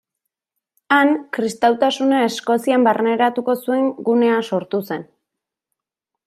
Han, 0.95 1.11
kristautasuna 1.37 2.21
Eskozian 2.29 2.87
barneratuko 2.89 3.55
zuen 3.67 3.87
gunea 4.09 4.41
sortu 4.49 4.81
zen. 4.89 5.07